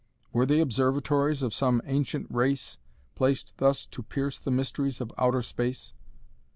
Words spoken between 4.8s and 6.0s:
of outer space?